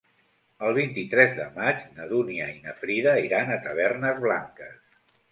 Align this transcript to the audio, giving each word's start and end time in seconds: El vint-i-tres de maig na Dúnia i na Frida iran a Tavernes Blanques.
El 0.67 0.71
vint-i-tres 0.75 1.33
de 1.39 1.43
maig 1.57 1.83
na 1.97 2.07
Dúnia 2.13 2.47
i 2.53 2.55
na 2.63 2.73
Frida 2.79 3.13
iran 3.25 3.51
a 3.51 3.57
Tavernes 3.67 4.17
Blanques. 4.23 5.21